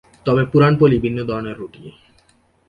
[0.25, 1.81] তবে পুরান পলি ভিন্ন ধরনের রুটি।